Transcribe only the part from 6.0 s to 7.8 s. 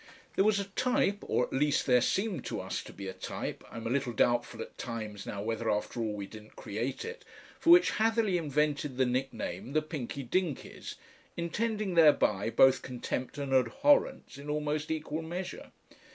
we didn't create it for